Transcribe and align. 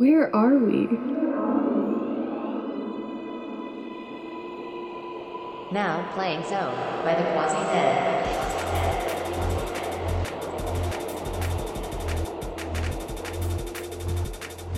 Where 0.00 0.34
are 0.34 0.56
we? 0.56 0.86
Now 5.70 6.10
playing 6.14 6.42
Zone 6.44 6.74
by 7.04 7.14
the 7.14 7.22
Quazi 7.34 7.62
Dead. 7.70 8.26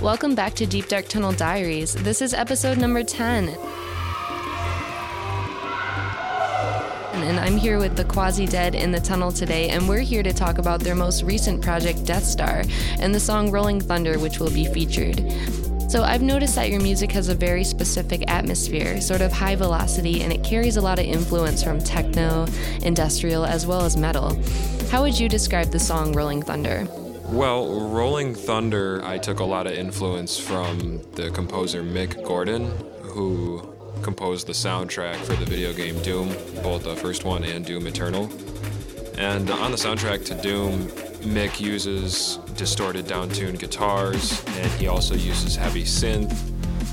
Welcome 0.02 0.34
back 0.34 0.54
to 0.54 0.66
Deep 0.66 0.88
Dark 0.88 1.06
Tunnel 1.06 1.30
Diaries. 1.30 1.95
This 1.95 2.20
is 2.20 2.34
episode 2.34 2.79
number 2.79 3.04
10. 3.04 3.57
And 7.23 7.39
I'm 7.39 7.57
here 7.57 7.79
with 7.79 7.96
the 7.96 8.04
Quazi 8.04 8.50
Dead 8.50 8.75
in 8.75 8.91
the 8.91 8.98
tunnel 8.98 9.30
today, 9.30 9.68
and 9.68 9.89
we're 9.89 10.00
here 10.00 10.25
to 10.25 10.32
talk 10.32 10.59
about 10.59 10.80
their 10.80 10.96
most 10.96 11.22
recent 11.22 11.62
project, 11.62 12.04
Death 12.04 12.25
Star, 12.25 12.64
and 12.98 13.14
the 13.14 13.21
song 13.21 13.52
Rolling 13.52 13.80
Thunder, 13.80 14.18
which 14.18 14.41
will 14.41 14.50
be 14.50 14.64
featured. 14.66 15.25
So 15.89 16.03
I've 16.03 16.21
noticed 16.21 16.57
that 16.57 16.68
your 16.68 16.80
music 16.80 17.13
has 17.13 17.29
a 17.29 17.35
very 17.35 17.63
specific 17.63 18.29
atmosphere, 18.29 19.00
sort 19.00 19.21
of 19.21 19.32
high 19.32 19.54
velocity, 19.54 20.22
and 20.22 20.32
it 20.32 20.43
carries 20.43 20.77
a 20.77 20.80
lot 20.80 20.99
of 20.99 21.07
influence 21.07 21.63
from 21.63 21.79
techno, 21.79 22.46
industrial, 22.82 23.44
as 23.44 23.68
well 23.68 23.82
as 23.82 23.96
metal. 23.96 24.36
How 24.91 25.02
would 25.02 25.18
you 25.18 25.29
describe 25.29 25.71
the 25.71 25.79
song 25.79 26.13
Rolling 26.14 26.43
Thunder? 26.43 26.89
Well, 27.27 27.89
Rolling 27.89 28.35
Thunder, 28.35 29.00
I 29.04 29.18
took 29.18 29.39
a 29.39 29.44
lot 29.44 29.68
of 29.68 29.75
influence 29.75 30.36
from 30.36 31.00
the 31.13 31.30
composer 31.30 31.85
Mick 31.85 32.25
Gordon, 32.25 32.66
who 33.00 33.72
composed 34.02 34.47
the 34.47 34.52
soundtrack 34.52 35.16
for 35.16 35.34
the 35.34 35.44
video 35.44 35.72
game 35.72 36.00
Doom, 36.02 36.28
both 36.62 36.84
the 36.84 36.97
first 36.97 37.24
one 37.24 37.44
and 37.44 37.64
Doom 37.64 37.86
Eternal. 37.86 38.30
And 39.19 39.50
on 39.50 39.70
the 39.70 39.77
soundtrack 39.77 40.24
to 40.27 40.34
Doom, 40.42 40.88
Mick 41.22 41.60
uses 41.60 42.38
distorted 42.56 43.06
downtuned 43.06 43.58
guitars, 43.58 44.44
and 44.58 44.70
he 44.72 44.88
also 44.88 45.14
uses 45.14 45.55
heavy 45.55 45.84
synth 45.84 46.36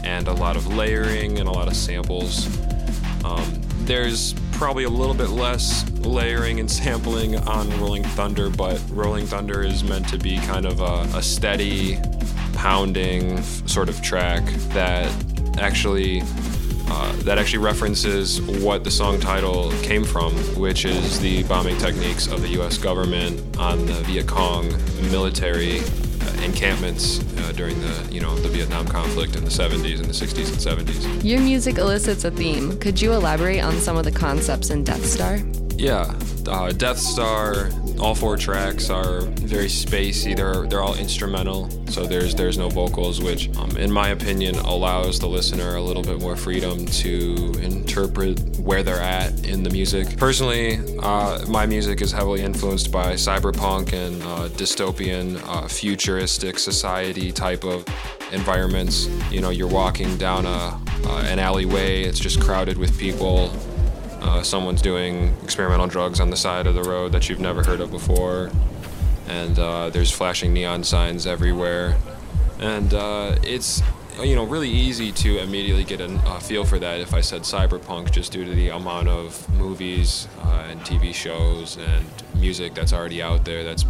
and 0.03 0.27
a 0.27 0.33
lot 0.33 0.55
of 0.55 0.67
layering 0.67 1.39
and 1.39 1.49
a 1.49 1.51
lot 1.51 1.67
of 1.67 1.75
samples. 1.75 2.47
Um, 3.25 3.61
there's 3.85 4.33
probably 4.51 4.83
a 4.83 4.89
little 4.89 5.15
bit 5.15 5.29
less 5.29 5.89
layering 6.01 6.59
and 6.59 6.69
sampling 6.69 7.37
on 7.47 7.69
Rolling 7.79 8.03
Thunder, 8.03 8.49
but 8.49 8.81
Rolling 8.91 9.25
Thunder 9.25 9.63
is 9.63 9.83
meant 9.83 10.07
to 10.09 10.17
be 10.17 10.37
kind 10.39 10.65
of 10.65 10.81
a, 10.81 11.17
a 11.17 11.21
steady, 11.21 11.97
pounding 12.53 13.41
sort 13.41 13.89
of 13.89 14.01
track 14.01 14.43
that 14.73 15.11
actually 15.59 16.21
uh, 16.89 17.11
that 17.23 17.37
actually 17.37 17.59
references 17.59 18.41
what 18.41 18.83
the 18.83 18.91
song 18.91 19.19
title 19.19 19.71
came 19.83 20.03
from, 20.03 20.33
which 20.59 20.85
is 20.85 21.19
the 21.19 21.43
bombing 21.43 21.77
techniques 21.77 22.27
of 22.27 22.41
the 22.41 22.49
U.S. 22.49 22.77
government 22.77 23.57
on 23.57 23.85
the 23.85 23.93
Viet 24.03 24.27
Cong 24.27 24.69
military 25.11 25.79
uh, 25.79 26.41
encampments 26.43 27.19
uh, 27.39 27.51
during 27.53 27.79
the 27.81 28.07
you 28.11 28.19
know 28.21 28.35
the 28.37 28.49
Vietnam 28.49 28.87
conflict 28.87 29.35
in 29.35 29.43
the 29.43 29.51
70s 29.51 29.97
and 29.97 30.05
the 30.05 30.13
60s 30.13 30.49
and 30.49 30.87
70s. 30.87 31.23
Your 31.23 31.39
music 31.39 31.77
elicits 31.77 32.25
a 32.25 32.31
theme. 32.31 32.77
Could 32.79 33.01
you 33.01 33.13
elaborate 33.13 33.63
on 33.63 33.73
some 33.75 33.97
of 33.97 34.03
the 34.03 34.11
concepts 34.11 34.69
in 34.69 34.83
Death 34.83 35.05
Star? 35.05 35.39
Yeah, 35.79 36.13
uh, 36.45 36.73
Death 36.73 36.97
Star. 36.97 37.69
All 38.01 38.13
four 38.13 38.35
tracks 38.35 38.89
are 38.89 39.21
very 39.21 39.67
spacey. 39.67 40.35
They're 40.35 40.67
they're 40.67 40.81
all 40.81 40.95
instrumental, 40.95 41.69
so 41.87 42.05
there's 42.05 42.35
there's 42.35 42.57
no 42.57 42.67
vocals, 42.67 43.21
which, 43.21 43.47
um, 43.55 43.77
in 43.77 43.89
my 43.89 44.09
opinion, 44.09 44.55
allows 44.55 45.19
the 45.19 45.27
listener 45.27 45.77
a 45.77 45.81
little 45.81 46.03
bit 46.03 46.19
more 46.19 46.35
freedom 46.35 46.85
to 46.85 47.53
interpret 47.61 48.59
where 48.59 48.83
they're 48.83 49.01
at 49.01 49.45
in 49.45 49.63
the 49.63 49.69
music. 49.69 50.17
Personally, 50.17 50.79
uh, 50.99 51.45
my 51.47 51.65
music 51.65 52.01
is 52.01 52.11
heavily 52.11 52.41
influenced 52.41 52.91
by 52.91 53.13
cyberpunk 53.13 53.93
and 53.93 54.21
uh, 54.23 54.49
dystopian, 54.49 55.41
uh, 55.47 55.65
futuristic 55.69 56.59
society 56.59 57.31
type 57.31 57.63
of 57.63 57.85
environments. 58.33 59.07
You 59.31 59.39
know, 59.39 59.49
you're 59.49 59.69
walking 59.69 60.17
down 60.17 60.45
a 60.45 60.77
an 61.31 61.39
alleyway. 61.39 62.03
It's 62.03 62.19
just 62.19 62.41
crowded 62.41 62.77
with 62.77 62.99
people 62.99 63.49
uh, 64.21 64.43
someone's 64.43 64.81
doing 64.81 65.35
experimental 65.43 65.87
drugs 65.87 66.19
on 66.19 66.29
the 66.29 66.37
side 66.37 66.67
of 66.67 66.75
the 66.75 66.83
road 66.83 67.11
that 67.11 67.29
you've 67.29 67.39
never 67.39 67.63
heard 67.63 67.79
of 67.79 67.91
before, 67.91 68.51
and 69.27 69.57
uh, 69.59 69.89
there's 69.89 70.11
flashing 70.11 70.53
neon 70.53 70.83
signs 70.83 71.25
everywhere, 71.25 71.97
and 72.59 72.93
uh, 72.93 73.35
it's 73.43 73.81
you 74.21 74.35
know 74.35 74.45
really 74.45 74.69
easy 74.69 75.11
to 75.13 75.39
immediately 75.39 75.83
get 75.83 76.01
a 76.01 76.39
feel 76.41 76.65
for 76.65 76.79
that 76.79 76.99
if 76.99 77.13
I 77.13 77.21
said 77.21 77.43
cyberpunk 77.43 78.11
just 78.11 78.31
due 78.31 78.43
to 78.43 78.51
the 78.51 78.69
amount 78.69 79.07
of 79.07 79.47
movies 79.57 80.27
uh, 80.43 80.67
and 80.69 80.81
TV 80.81 81.13
shows 81.13 81.77
and 81.77 82.05
music 82.35 82.73
that's 82.73 82.91
already 82.91 83.21
out 83.21 83.45
there 83.45 83.63
that's 83.63 83.85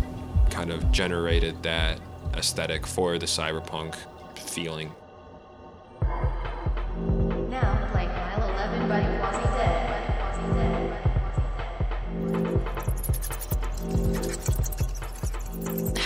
kind 0.51 0.72
of 0.72 0.91
generated 0.91 1.61
that 1.63 2.00
aesthetic 2.35 2.85
for 2.85 3.17
the 3.17 3.25
cyberpunk 3.25 3.96
feeling. 4.35 4.91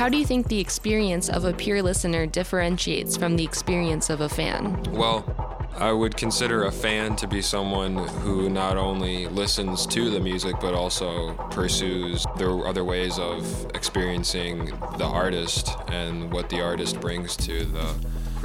How 0.03 0.09
do 0.09 0.17
you 0.17 0.25
think 0.25 0.49
the 0.49 0.59
experience 0.59 1.29
of 1.29 1.45
a 1.45 1.53
pure 1.53 1.81
listener 1.81 2.25
differentiates 2.25 3.15
from 3.15 3.37
the 3.37 3.45
experience 3.45 4.09
of 4.09 4.19
a 4.19 4.27
fan? 4.27 4.83
Well, 4.91 5.23
I 5.77 5.93
would 5.93 6.17
consider 6.17 6.65
a 6.65 6.71
fan 6.73 7.15
to 7.15 7.25
be 7.25 7.41
someone 7.41 7.95
who 7.95 8.49
not 8.49 8.75
only 8.75 9.27
listens 9.27 9.87
to 9.87 10.09
the 10.09 10.19
music 10.19 10.57
but 10.59 10.73
also 10.73 11.31
pursues 11.51 12.25
their 12.35 12.67
other 12.67 12.83
ways 12.83 13.17
of 13.17 13.71
experiencing 13.73 14.65
the 14.97 15.05
artist 15.05 15.69
and 15.87 16.33
what 16.33 16.49
the 16.49 16.59
artist 16.59 16.99
brings 16.99 17.37
to 17.37 17.63
the 17.63 17.95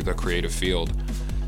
the 0.05 0.15
creative 0.15 0.55
field. 0.55 0.93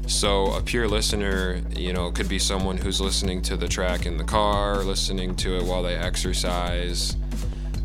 So 0.09 0.47
a 0.55 0.61
pure 0.61 0.89
listener, 0.89 1.63
you 1.77 1.93
know, 1.93 2.11
could 2.11 2.29
be 2.29 2.41
someone 2.41 2.79
who's 2.79 3.01
listening 3.01 3.43
to 3.43 3.57
the 3.57 3.69
track 3.69 4.07
in 4.07 4.17
the 4.17 4.25
car, 4.25 4.79
listening 4.79 5.37
to 5.37 5.57
it 5.57 5.63
while 5.63 5.85
they 5.85 5.95
exercise. 5.95 7.17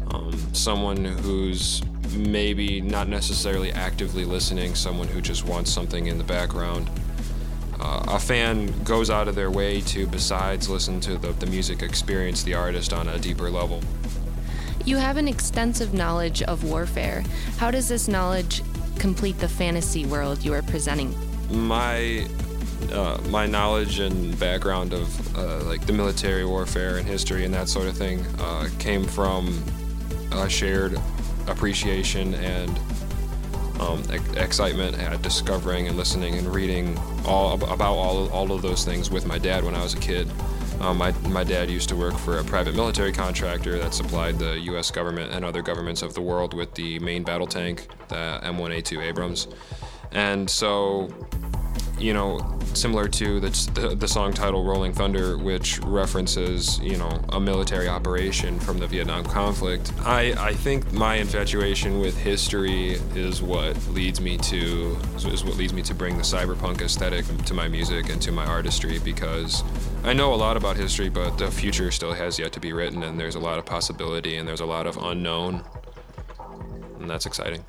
Um, 0.09 0.35
someone 0.53 1.05
who's 1.05 1.83
maybe 2.15 2.81
not 2.81 3.07
necessarily 3.07 3.71
actively 3.71 4.25
listening, 4.25 4.75
someone 4.75 5.07
who 5.07 5.21
just 5.21 5.45
wants 5.45 5.71
something 5.71 6.07
in 6.07 6.17
the 6.17 6.23
background. 6.23 6.89
Uh, 7.79 8.03
a 8.07 8.19
fan 8.19 8.71
goes 8.83 9.09
out 9.09 9.27
of 9.27 9.35
their 9.35 9.51
way 9.51 9.81
to, 9.81 10.07
besides 10.07 10.69
listen 10.69 10.99
to 11.01 11.17
the, 11.17 11.31
the 11.33 11.45
music, 11.45 11.81
experience 11.81 12.43
the 12.43 12.53
artist 12.53 12.93
on 12.93 13.07
a 13.09 13.19
deeper 13.19 13.49
level. 13.49 13.81
You 14.85 14.97
have 14.97 15.17
an 15.17 15.27
extensive 15.27 15.93
knowledge 15.93 16.41
of 16.43 16.63
warfare. 16.63 17.23
How 17.57 17.71
does 17.71 17.89
this 17.89 18.07
knowledge 18.07 18.61
complete 18.99 19.37
the 19.39 19.49
fantasy 19.49 20.05
world 20.05 20.43
you 20.43 20.53
are 20.53 20.61
presenting? 20.61 21.13
My 21.51 22.27
uh, 22.91 23.19
my 23.29 23.45
knowledge 23.45 23.99
and 23.99 24.37
background 24.39 24.93
of 24.93 25.37
uh, 25.37 25.63
like 25.63 25.85
the 25.85 25.93
military 25.93 26.45
warfare 26.45 26.97
and 26.97 27.07
history 27.07 27.45
and 27.45 27.53
that 27.53 27.69
sort 27.69 27.87
of 27.87 27.97
thing 27.97 28.23
uh, 28.39 28.69
came 28.79 29.05
from 29.05 29.63
a 30.31 30.49
shared 30.49 30.99
appreciation 31.47 32.33
and 32.35 32.79
um, 33.79 34.03
excitement 34.37 34.97
at 34.99 35.21
discovering 35.21 35.87
and 35.87 35.97
listening 35.97 36.35
and 36.35 36.53
reading 36.53 36.97
all 37.25 37.53
about 37.71 37.93
all, 37.93 38.29
all 38.29 38.51
of 38.51 38.61
those 38.61 38.85
things 38.85 39.09
with 39.09 39.25
my 39.25 39.37
dad 39.37 39.63
when 39.63 39.75
I 39.75 39.83
was 39.83 39.93
a 39.93 39.99
kid. 39.99 40.29
Um, 40.79 40.97
my, 40.97 41.11
my 41.29 41.43
dad 41.43 41.69
used 41.69 41.89
to 41.89 41.95
work 41.95 42.15
for 42.17 42.39
a 42.39 42.43
private 42.43 42.75
military 42.75 43.11
contractor 43.11 43.77
that 43.79 43.93
supplied 43.93 44.37
the 44.37 44.59
U.S. 44.59 44.91
government 44.91 45.31
and 45.31 45.45
other 45.45 45.61
governments 45.61 46.01
of 46.01 46.13
the 46.13 46.21
world 46.21 46.53
with 46.53 46.73
the 46.75 46.99
main 46.99 47.23
battle 47.23 47.47
tank, 47.47 47.87
the 48.09 48.39
M1A2 48.43 49.01
Abrams. 49.01 49.47
And 50.11 50.49
so 50.49 51.13
you 51.99 52.13
know, 52.13 52.39
similar 52.73 53.07
to 53.07 53.39
the, 53.39 53.95
the, 53.97 54.07
song 54.07 54.33
title 54.33 54.63
Rolling 54.63 54.93
Thunder, 54.93 55.37
which 55.37 55.79
references, 55.79 56.79
you 56.79 56.97
know, 56.97 57.21
a 57.29 57.39
military 57.39 57.87
operation 57.87 58.59
from 58.59 58.77
the 58.77 58.87
Vietnam 58.87 59.23
conflict. 59.23 59.93
I, 59.99 60.33
I 60.37 60.53
think 60.53 60.91
my 60.91 61.15
infatuation 61.15 61.99
with 61.99 62.17
history 62.17 62.93
is 63.15 63.41
what 63.41 63.75
leads 63.87 64.19
me 64.19 64.37
to 64.37 64.97
is 65.15 65.43
what 65.43 65.55
leads 65.55 65.73
me 65.73 65.81
to 65.83 65.93
bring 65.93 66.17
the 66.17 66.23
cyberpunk 66.23 66.81
aesthetic 66.81 67.25
to 67.45 67.53
my 67.53 67.67
music 67.67 68.09
and 68.09 68.21
to 68.21 68.31
my 68.31 68.45
artistry 68.45 68.99
because 68.99 69.63
I 70.03 70.13
know 70.13 70.33
a 70.33 70.35
lot 70.35 70.57
about 70.57 70.75
history, 70.75 71.09
but 71.09 71.37
the 71.37 71.49
future 71.49 71.91
still 71.91 72.13
has 72.13 72.37
yet 72.37 72.51
to 72.53 72.59
be 72.59 72.73
written 72.73 73.03
and 73.03 73.19
there's 73.19 73.35
a 73.35 73.39
lot 73.39 73.57
of 73.57 73.65
possibility 73.65 74.35
and 74.35 74.47
there's 74.47 74.61
a 74.61 74.65
lot 74.65 74.85
of 74.85 74.97
unknown. 74.97 75.63
And 76.99 77.09
that's 77.09 77.25
exciting. 77.25 77.63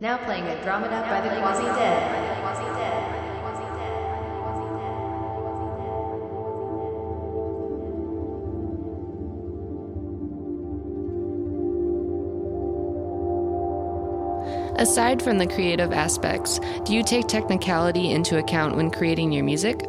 Now 0.00 0.16
playing 0.18 0.44
a 0.44 0.50
Andromeda 0.50 1.00
by 1.10 1.20
the 1.22 1.28
Quazi 1.28 1.64
Dead. 1.74 2.28
Aside 14.78 15.20
from 15.20 15.38
the 15.38 15.48
creative 15.48 15.92
aspects, 15.92 16.60
do 16.84 16.94
you 16.94 17.02
take 17.02 17.26
technicality 17.26 18.12
into 18.12 18.38
account 18.38 18.76
when 18.76 18.92
creating 18.92 19.32
your 19.32 19.42
music? 19.42 19.84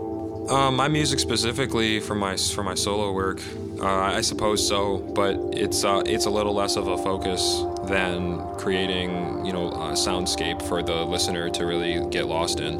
Uh, 0.50 0.72
my 0.72 0.88
music 0.88 1.20
specifically 1.20 2.00
for 2.00 2.16
my 2.16 2.36
for 2.36 2.64
my 2.64 2.74
solo 2.74 3.12
work, 3.14 3.40
uh, 3.80 3.86
I 3.86 4.22
suppose 4.22 4.68
so, 4.68 4.98
but 5.14 5.36
it's 5.54 5.84
uh, 5.84 6.02
it's 6.08 6.26
a 6.26 6.32
little 6.32 6.56
less 6.56 6.76
of 6.76 6.88
a 6.88 6.98
focus 6.98 7.64
than 7.90 8.40
creating 8.56 9.46
you 9.46 9.52
know 9.52 9.68
a 9.70 9.92
soundscape 9.94 10.62
for 10.62 10.82
the 10.82 11.04
listener 11.04 11.50
to 11.50 11.66
really 11.66 12.08
get 12.10 12.28
lost 12.28 12.60
in. 12.60 12.76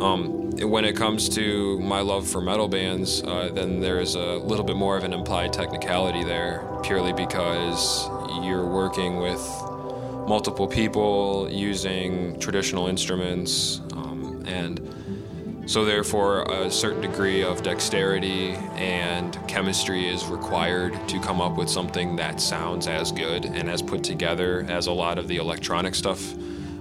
Um, 0.00 0.50
when 0.60 0.84
it 0.84 0.96
comes 0.96 1.28
to 1.30 1.78
my 1.80 2.00
love 2.00 2.26
for 2.26 2.40
metal 2.40 2.68
bands, 2.68 3.22
uh, 3.22 3.50
then 3.52 3.80
there's 3.80 4.14
a 4.14 4.36
little 4.38 4.64
bit 4.64 4.76
more 4.76 4.96
of 4.96 5.04
an 5.04 5.12
implied 5.12 5.52
technicality 5.52 6.24
there, 6.24 6.66
purely 6.82 7.12
because 7.12 8.08
you're 8.42 8.66
working 8.66 9.18
with 9.18 9.40
multiple 10.28 10.66
people 10.66 11.48
using 11.50 12.38
traditional 12.38 12.86
instruments 12.86 13.80
um, 13.92 14.44
and 14.46 14.78
so, 15.68 15.84
therefore, 15.84 16.44
a 16.44 16.70
certain 16.70 17.02
degree 17.02 17.44
of 17.44 17.62
dexterity 17.62 18.52
and 18.74 19.38
chemistry 19.46 20.08
is 20.08 20.24
required 20.24 20.98
to 21.10 21.20
come 21.20 21.42
up 21.42 21.58
with 21.58 21.68
something 21.68 22.16
that 22.16 22.40
sounds 22.40 22.86
as 22.86 23.12
good 23.12 23.44
and 23.44 23.68
as 23.68 23.82
put 23.82 24.02
together 24.02 24.64
as 24.70 24.86
a 24.86 24.92
lot 24.92 25.18
of 25.18 25.28
the 25.28 25.36
electronic 25.36 25.94
stuff 25.94 26.34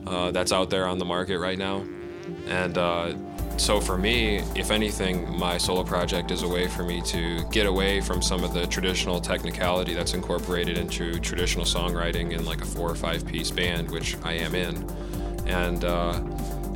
uh, 0.08 0.32
that's 0.32 0.54
out 0.54 0.70
there 0.70 0.88
on 0.88 1.00
the 1.00 1.04
market 1.04 1.38
right 1.38 1.58
now. 1.58 1.84
And 2.48 2.78
uh, 2.78 3.14
so, 3.58 3.82
for 3.82 3.98
me, 3.98 4.38
if 4.56 4.72
anything, 4.72 5.38
my 5.38 5.58
solo 5.58 5.84
project 5.84 6.32
is 6.32 6.44
a 6.44 6.48
way 6.48 6.70
for 6.70 6.84
me 6.84 7.02
to 7.08 7.44
get 7.52 7.66
away 7.66 8.00
from 8.00 8.22
some 8.22 8.42
of 8.46 8.54
the 8.54 8.68
traditional 8.68 9.20
technicality 9.20 9.96
that's 9.96 10.14
incorporated 10.14 10.78
into 10.78 11.20
traditional 11.20 11.66
songwriting 11.66 12.32
in 12.32 12.46
like 12.46 12.62
a 12.62 12.66
four 12.66 12.90
or 12.90 12.96
five 12.96 13.26
piece 13.26 13.52
band, 13.52 13.92
which 13.92 14.16
I 14.24 14.36
am 14.36 14.56
in. 14.56 14.90
And 15.46 15.84
uh, 15.84 16.22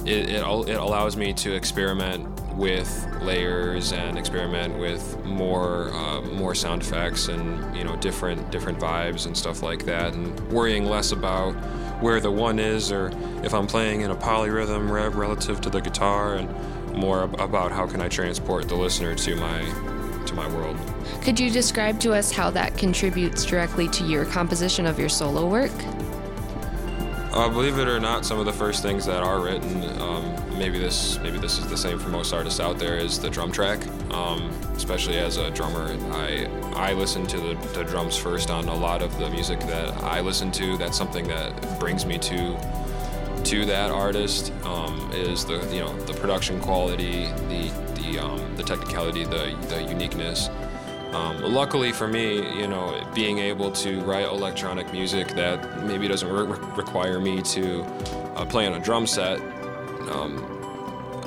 it, 0.05 0.29
it, 0.29 0.43
it 0.69 0.77
allows 0.77 1.15
me 1.15 1.33
to 1.33 1.53
experiment 1.53 2.27
with 2.55 3.07
layers 3.21 3.93
and 3.93 4.17
experiment 4.17 4.77
with 4.77 5.23
more 5.23 5.89
uh, 5.93 6.21
more 6.21 6.53
sound 6.53 6.81
effects 6.81 7.27
and 7.27 7.75
you 7.75 7.83
know 7.83 7.95
different 7.97 8.51
different 8.51 8.79
vibes 8.79 9.25
and 9.25 9.35
stuff 9.37 9.61
like 9.61 9.85
that 9.85 10.13
and 10.13 10.39
worrying 10.51 10.85
less 10.85 11.11
about 11.11 11.53
where 12.01 12.19
the 12.19 12.31
one 12.31 12.59
is 12.59 12.91
or 12.91 13.11
if 13.43 13.53
I'm 13.53 13.67
playing 13.67 14.01
in 14.01 14.11
a 14.11 14.15
polyrhythm 14.15 14.89
relative 15.15 15.61
to 15.61 15.69
the 15.69 15.79
guitar 15.79 16.35
and 16.35 16.49
more 16.95 17.23
about 17.23 17.71
how 17.71 17.87
can 17.87 18.01
I 18.01 18.09
transport 18.09 18.67
the 18.67 18.75
listener 18.75 19.15
to 19.15 19.35
my 19.35 19.61
to 20.25 20.33
my 20.33 20.47
world. 20.53 20.77
Could 21.21 21.39
you 21.39 21.49
describe 21.49 21.99
to 22.01 22.13
us 22.13 22.31
how 22.31 22.49
that 22.51 22.77
contributes 22.77 23.45
directly 23.45 23.87
to 23.89 24.03
your 24.03 24.25
composition 24.25 24.85
of 24.85 24.99
your 24.99 25.09
solo 25.09 25.47
work? 25.47 25.71
Uh, 27.33 27.47
believe 27.47 27.77
it 27.77 27.87
or 27.87 27.97
not, 27.97 28.25
some 28.25 28.39
of 28.39 28.45
the 28.45 28.51
first 28.51 28.83
things 28.83 29.05
that 29.05 29.23
are 29.23 29.39
written, 29.39 29.85
um, 30.01 30.35
maybe 30.59 30.77
this 30.77 31.17
maybe 31.19 31.37
this 31.37 31.59
is 31.59 31.67
the 31.67 31.77
same 31.77 31.97
for 31.97 32.09
most 32.09 32.33
artists 32.33 32.59
out 32.59 32.77
there, 32.77 32.97
is 32.97 33.19
the 33.19 33.29
drum 33.29 33.53
track. 33.53 33.79
Um, 34.13 34.51
especially 34.75 35.17
as 35.17 35.37
a 35.37 35.49
drummer, 35.49 35.97
I 36.11 36.49
I 36.75 36.91
listen 36.91 37.25
to 37.27 37.37
the, 37.37 37.53
the, 37.73 37.85
drums 37.85 38.17
first 38.17 38.49
on 38.49 38.67
a 38.67 38.75
lot 38.75 39.01
of 39.01 39.17
the 39.17 39.29
music 39.29 39.61
that 39.61 39.93
I 40.03 40.19
listen 40.19 40.51
to. 40.53 40.77
That's 40.77 40.97
something 40.97 41.25
that 41.29 41.79
brings 41.79 42.05
me 42.05 42.17
to 42.17 42.57
to 43.45 43.65
that 43.65 43.91
artist. 43.91 44.51
Um, 44.65 45.09
is 45.13 45.45
the 45.45 45.65
you 45.73 45.79
know 45.79 45.97
the 46.01 46.13
production 46.13 46.59
quality, 46.59 47.27
the 47.47 47.71
the 47.95 48.19
um, 48.19 48.57
the 48.57 48.63
technicality, 48.63 49.23
the 49.23 49.55
the 49.69 49.83
uniqueness. 49.83 50.49
Um, 51.13 51.41
luckily 51.41 51.91
for 51.91 52.07
me, 52.07 52.37
you 52.57 52.67
know, 52.67 53.05
being 53.13 53.39
able 53.39 53.71
to 53.73 53.99
write 54.01 54.25
electronic 54.25 54.91
music 54.93 55.27
that 55.29 55.83
maybe 55.83 56.07
doesn't 56.07 56.29
re- 56.29 56.57
require 56.77 57.19
me 57.19 57.41
to 57.41 57.83
uh, 58.35 58.45
play 58.45 58.65
on 58.65 58.73
a 58.73 58.79
drum 58.79 59.05
set 59.05 59.41
um, 60.09 60.37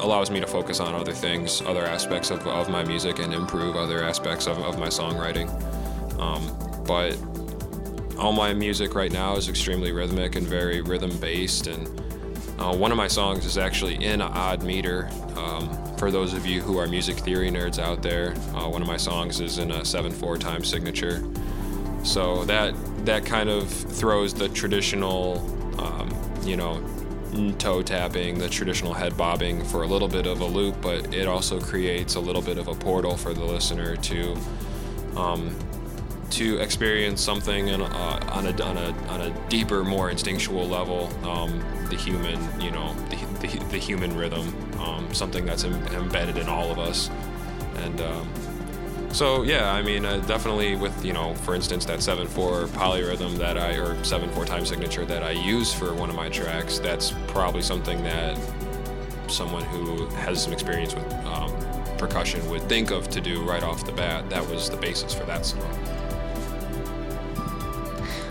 allows 0.00 0.31
me 0.31 0.40
to 0.40 0.46
focus 0.46 0.81
on 0.81 0.94
other 0.94 1.12
things, 1.12 1.62
other 1.62 1.84
aspects 1.84 2.31
of, 2.31 2.46
of 2.46 2.69
my 2.69 2.84
music, 2.84 3.19
and 3.19 3.32
improve 3.32 3.76
other 3.76 4.02
aspects 4.02 4.46
of, 4.46 4.58
of 4.58 4.78
my 4.78 4.88
songwriting. 4.88 5.48
Um, 6.19 6.84
but 6.86 7.19
all 8.19 8.32
my 8.32 8.54
music 8.54 8.94
right 8.94 9.12
now 9.12 9.36
is 9.36 9.48
extremely 9.48 9.92
rhythmic 9.92 10.36
and 10.36 10.46
very 10.46 10.81
rhythm 10.81 11.16
based, 11.19 11.66
and 11.66 11.88
uh, 12.58 12.75
one 12.75 12.90
of 12.90 12.96
my 12.96 13.08
songs 13.08 13.44
is 13.44 13.58
actually 13.58 13.96
in 13.96 14.20
an 14.20 14.32
odd 14.32 14.62
meter. 14.62 15.08
Um, 15.36 15.69
for 16.04 16.10
those 16.10 16.34
of 16.34 16.44
you 16.44 16.60
who 16.60 16.76
are 16.76 16.86
music 16.86 17.16
theory 17.16 17.50
nerds 17.50 17.78
out 17.78 18.02
there, 18.02 18.34
uh, 18.54 18.68
one 18.68 18.82
of 18.82 18.86
my 18.86 18.98
songs 18.98 19.40
is 19.40 19.56
in 19.56 19.70
a 19.70 19.82
7/4 19.86 20.36
time 20.36 20.62
signature. 20.62 21.24
So 22.02 22.44
that 22.44 22.74
that 23.06 23.24
kind 23.24 23.48
of 23.48 23.70
throws 23.70 24.34
the 24.34 24.50
traditional, 24.50 25.38
um, 25.78 26.14
you 26.44 26.58
know, 26.58 26.82
toe 27.56 27.80
tapping, 27.80 28.38
the 28.38 28.50
traditional 28.50 28.92
head 28.92 29.16
bobbing 29.16 29.64
for 29.64 29.82
a 29.82 29.86
little 29.86 30.06
bit 30.06 30.26
of 30.26 30.42
a 30.42 30.44
loop, 30.44 30.76
but 30.82 31.14
it 31.14 31.26
also 31.26 31.58
creates 31.58 32.16
a 32.16 32.20
little 32.20 32.42
bit 32.42 32.58
of 32.58 32.68
a 32.68 32.74
portal 32.74 33.16
for 33.16 33.32
the 33.32 33.42
listener 33.42 33.96
to 33.96 34.36
um, 35.16 35.56
to 36.30 36.58
experience 36.58 37.20
something 37.20 37.68
in, 37.68 37.80
uh, 37.80 38.28
on, 38.32 38.46
a, 38.46 38.62
on, 38.62 38.76
a, 38.76 38.92
on 39.08 39.20
a 39.20 39.48
deeper, 39.48 39.84
more 39.84 40.10
instinctual 40.10 40.66
level, 40.66 41.08
um, 41.26 41.60
the 41.90 41.96
human, 41.96 42.38
you 42.60 42.70
know, 42.70 42.94
the, 43.10 43.46
the, 43.46 43.64
the 43.66 43.78
human 43.78 44.16
rhythm, 44.16 44.54
um, 44.80 45.12
something 45.14 45.44
that's 45.44 45.64
Im- 45.64 45.86
embedded 45.88 46.38
in 46.38 46.48
all 46.48 46.70
of 46.70 46.78
us. 46.78 47.10
And 47.76 48.00
um, 48.00 48.28
so, 49.12 49.42
yeah, 49.42 49.72
I 49.72 49.82
mean, 49.82 50.04
uh, 50.04 50.18
definitely 50.26 50.74
with, 50.74 51.04
you 51.04 51.12
know, 51.12 51.34
for 51.36 51.54
instance, 51.54 51.84
that 51.84 52.00
7-4 52.00 52.66
polyrhythm 52.68 53.36
that 53.38 53.56
I, 53.56 53.74
or 53.74 53.94
7-4 53.96 54.46
time 54.46 54.66
signature 54.66 55.04
that 55.06 55.22
I 55.22 55.30
use 55.30 55.72
for 55.72 55.94
one 55.94 56.10
of 56.10 56.16
my 56.16 56.28
tracks, 56.28 56.78
that's 56.78 57.12
probably 57.28 57.62
something 57.62 58.02
that 58.02 58.38
someone 59.28 59.64
who 59.64 60.06
has 60.16 60.42
some 60.42 60.52
experience 60.52 60.94
with 60.94 61.12
um, 61.26 61.52
percussion 61.96 62.48
would 62.50 62.62
think 62.62 62.90
of 62.90 63.08
to 63.10 63.20
do 63.20 63.42
right 63.42 63.62
off 63.62 63.86
the 63.86 63.92
bat. 63.92 64.28
That 64.30 64.46
was 64.48 64.68
the 64.68 64.76
basis 64.76 65.14
for 65.14 65.24
that 65.24 65.46
song. 65.46 65.62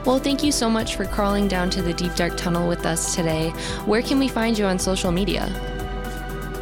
Well, 0.05 0.19
thank 0.19 0.43
you 0.43 0.51
so 0.51 0.69
much 0.69 0.97
for 0.97 1.05
crawling 1.05 1.47
down 1.47 1.69
to 1.69 1.81
the 1.81 1.93
deep 1.93 2.13
dark 2.15 2.35
tunnel 2.35 2.67
with 2.67 2.85
us 2.85 3.15
today. 3.15 3.51
Where 3.85 4.01
can 4.01 4.19
we 4.19 4.27
find 4.27 4.57
you 4.57 4.65
on 4.65 4.77
social 4.77 5.13
media? 5.13 5.47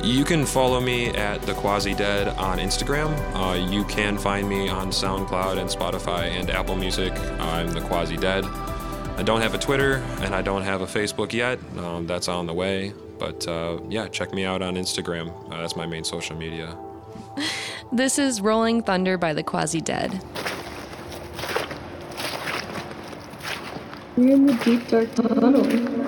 You 0.04 0.24
can 0.24 0.46
follow 0.46 0.80
me 0.80 1.08
at 1.10 1.42
The 1.42 1.54
Quazi 1.54 1.98
Dead 1.98 2.28
on 2.28 2.60
Instagram. 2.60 3.12
Uh, 3.36 3.56
you 3.68 3.84
can 3.86 4.20
find 4.20 4.48
me 4.48 4.70
on 4.70 4.90
SoundCloud 4.90 5.58
and 5.58 5.68
Spotify 5.68 6.30
and 6.30 6.52
Apple 6.52 6.76
Music. 6.76 7.14
I'm 7.40 7.72
The 7.72 7.80
Quazi 7.80 8.20
Dead. 8.20 8.46
I 8.46 9.24
don't 9.24 9.42
have 9.42 9.56
a 9.56 9.60
Twitter 9.60 9.96
and 10.22 10.36
I 10.36 10.44
don't 10.44 10.62
have 10.62 10.82
a 10.82 10.88
Facebook 10.88 11.34
yet. 11.34 11.58
Um, 11.78 12.06
that's 12.06 12.28
on 12.28 12.46
the 12.46 12.54
way. 12.54 12.94
But 13.18 13.48
uh, 13.48 13.80
yeah, 13.90 14.08
check 14.08 14.34
me 14.34 14.46
out 14.46 14.62
on 14.62 14.76
Instagram. 14.76 15.34
Uh, 15.52 15.62
that's 15.62 15.76
my 15.76 15.88
main 15.88 16.04
social 16.04 16.36
media. 16.36 16.78
this 17.92 18.20
is 18.20 18.40
Rolling 18.40 18.84
Thunder 18.84 19.18
by 19.18 19.34
The 19.34 19.44
Quazi 19.44 19.84
Dead. 19.84 20.20
We're 24.22 24.36
in 24.36 24.46
the 24.46 24.54
deep 24.54 24.88
dark 24.88 25.16
tunnel. 25.16 26.01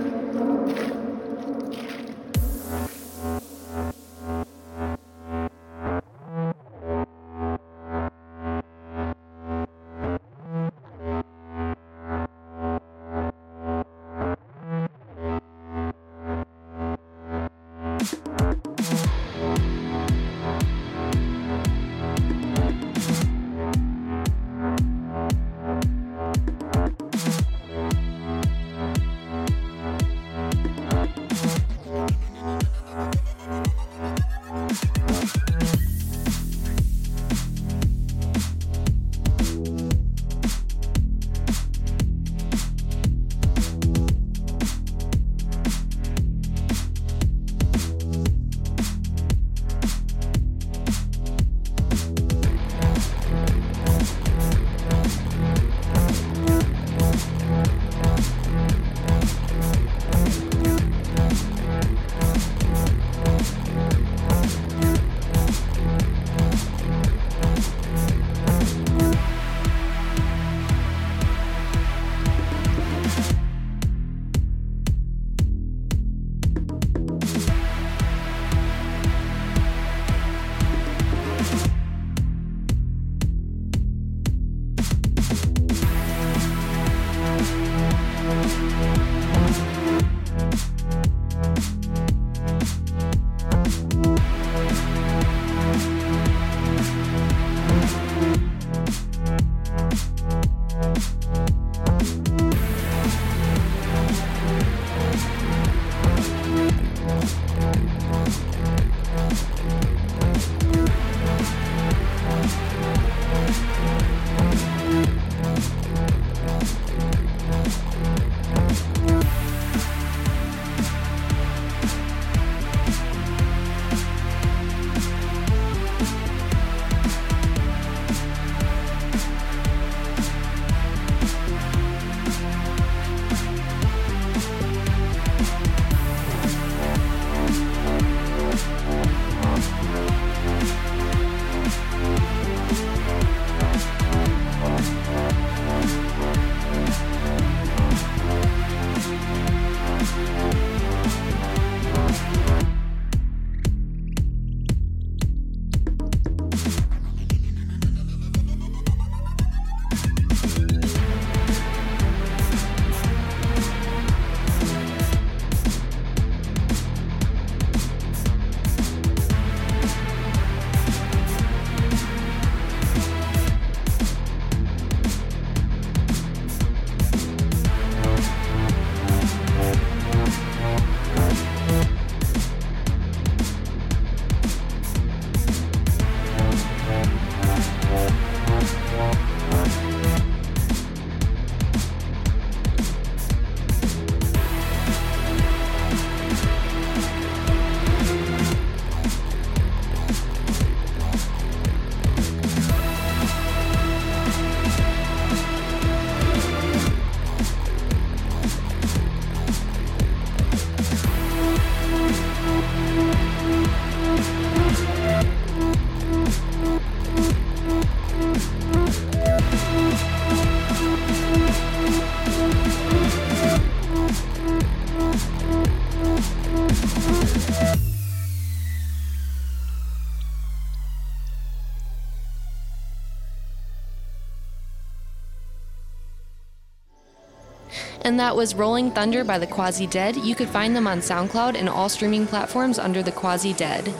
And 238.13 238.19
that 238.19 238.35
was 238.35 238.53
Rolling 238.53 238.91
Thunder 238.91 239.23
by 239.23 239.39
the 239.39 239.47
Quazi 239.47 239.89
Dead. 239.89 240.15
You 240.15 240.35
could 240.35 240.47
find 240.47 240.75
them 240.75 240.85
on 240.85 240.99
SoundCloud 240.99 241.55
and 241.55 241.67
all 241.67 241.89
streaming 241.89 242.27
platforms 242.27 242.77
under 242.77 243.01
the 243.01 243.11
Quazi 243.11 243.57
Dead. 243.57 243.91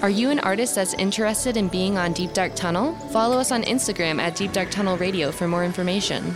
Are 0.00 0.08
you 0.08 0.30
an 0.30 0.38
artist 0.38 0.76
that's 0.76 0.94
interested 0.94 1.58
in 1.58 1.68
being 1.68 1.98
on 1.98 2.14
Deep 2.14 2.32
Dark 2.32 2.54
Tunnel? 2.54 2.94
Follow 3.10 3.36
us 3.36 3.52
on 3.52 3.64
Instagram 3.64 4.18
at 4.18 4.34
Deep 4.34 4.52
Dark 4.52 4.70
Tunnel 4.70 4.96
Radio 4.96 5.30
for 5.30 5.46
more 5.46 5.62
information. 5.62 6.34